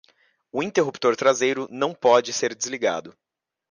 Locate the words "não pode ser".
1.69-2.55